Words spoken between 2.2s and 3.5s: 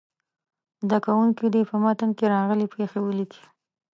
راغلې پيښې ولیکي.